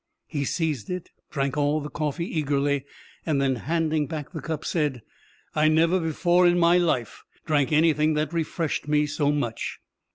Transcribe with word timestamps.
He 0.25 0.45
seized 0.45 0.89
it, 0.89 1.11
drank 1.29 1.57
all 1.57 1.77
of 1.77 1.83
the 1.83 1.91
coffee 1.91 2.25
eagerly, 2.25 2.85
and 3.23 3.39
then 3.39 3.55
handing 3.57 4.07
back 4.07 4.31
the 4.31 4.41
cup, 4.41 4.65
said: 4.65 5.03
"I 5.53 5.67
never 5.67 5.99
before 5.99 6.47
in 6.47 6.57
my 6.57 6.79
life 6.79 7.23
drank 7.45 7.71
anything 7.71 8.15
that 8.15 8.33
refreshed 8.33 8.87
me 8.87 9.05
so 9.05 9.31
much." 9.31 9.77